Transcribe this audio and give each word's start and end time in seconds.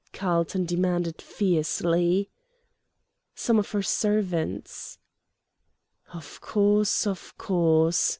Carlton 0.13 0.65
demanded, 0.65 1.21
fiercely. 1.21 2.31
"Some 3.35 3.59
of 3.59 3.69
her 3.69 3.83
servants." 3.83 4.97
"Of 6.11 6.41
course, 6.41 7.05
of 7.05 7.37
course!" 7.37 8.09